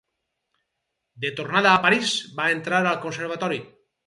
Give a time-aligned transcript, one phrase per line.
[1.25, 3.63] De tornada a París va entrar al Conservatori.